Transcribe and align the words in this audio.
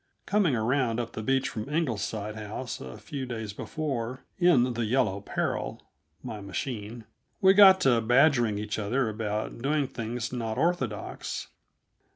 Coming 0.25 0.55
around 0.55 0.99
up 0.99 1.11
the 1.13 1.21
beach 1.21 1.49
front 1.49 1.69
Ingleside 1.69 2.35
House 2.35 2.81
a 2.81 2.97
few 2.97 3.27
days 3.27 3.53
before, 3.53 4.25
in 4.39 4.73
the 4.73 4.83
Yellow 4.85 5.21
Peril 5.21 5.79
my 6.23 6.41
machine 6.41 7.03
we 7.39 7.53
got 7.53 7.79
to 7.81 8.01
badgering 8.01 8.57
each 8.57 8.79
other 8.79 9.09
about 9.09 9.61
doing 9.61 9.85
things 9.85 10.33
not 10.33 10.57
orthodox. 10.57 11.49